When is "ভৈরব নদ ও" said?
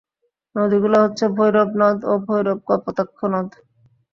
1.35-2.13